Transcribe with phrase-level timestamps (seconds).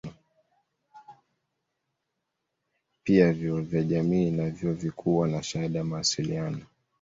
[3.03, 6.65] Pia vyuo vya jamii na vyuo vikuu huwa na shahada ya mawasiliano.